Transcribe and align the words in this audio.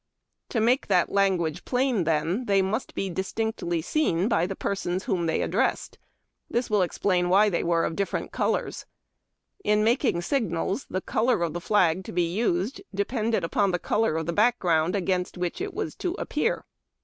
To 0.49 0.59
make 0.59 0.87
that 0.87 1.11
language 1.11 1.63
plain, 1.63 2.05
then, 2.05 2.45
they 2.45 2.63
must 2.63 2.95
be 2.95 3.07
distinctly 3.07 3.83
seen 3.83 4.27
by 4.27 4.47
the 4.47 4.55
persons 4.55 5.03
whom 5.03 5.27
they 5.27 5.43
addressed. 5.43 5.99
This 6.49 6.71
will 6.71 6.81
explain 6.81 7.29
why 7.29 7.49
they 7.49 7.63
were 7.63 7.85
of 7.85 7.95
different 7.95 8.31
colors. 8.31 8.87
In 9.63 9.83
making 9.83 10.23
sig 10.23 10.49
nals, 10.49 10.87
the 10.89 11.01
color 11.01 11.43
of 11.43 11.55
flag 11.63 12.03
to 12.05 12.11
be 12.11 12.23
used 12.35 12.81
depended 12.95 13.43
upon 13.43 13.71
tlie 13.71 13.81
color 13.83 14.17
of 14.17 14.25
background 14.33 14.95
against 14.95 15.39
wliich 15.39 15.61
it 15.61 15.71
was 15.71 15.93
to 15.97 16.13
appear. 16.17 16.65